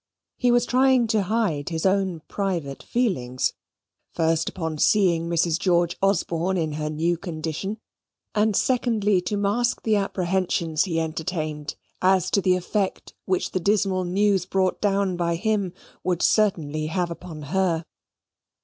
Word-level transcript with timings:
He 0.35 0.49
was 0.49 0.65
trying 0.65 1.05
to 1.09 1.21
hide 1.21 1.69
his 1.69 1.85
own 1.85 2.21
private 2.27 2.81
feelings, 2.81 3.53
first 4.15 4.49
upon 4.49 4.79
seeing 4.79 5.29
Mrs. 5.29 5.59
George 5.59 5.95
Osborne 6.01 6.57
in 6.57 6.71
her 6.71 6.89
new 6.89 7.17
condition, 7.17 7.77
and 8.33 8.55
secondly 8.55 9.21
to 9.21 9.37
mask 9.37 9.83
the 9.83 9.97
apprehensions 9.97 10.85
he 10.85 10.99
entertained 10.99 11.75
as 12.01 12.31
to 12.31 12.41
the 12.41 12.55
effect 12.55 13.13
which 13.25 13.51
the 13.51 13.59
dismal 13.59 14.03
news 14.03 14.47
brought 14.47 14.81
down 14.81 15.17
by 15.17 15.35
him 15.35 15.71
would 16.03 16.23
certainly 16.23 16.87
have 16.87 17.11
upon 17.11 17.43
her. 17.53 17.85